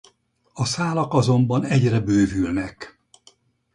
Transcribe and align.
A 0.53 0.65
szálak 0.65 1.13
azonban 1.13 1.63
egyre 1.65 1.99
bővülnek. 1.99 2.99